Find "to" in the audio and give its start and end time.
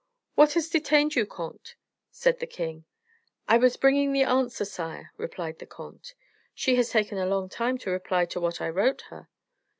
7.77-7.91, 8.25-8.39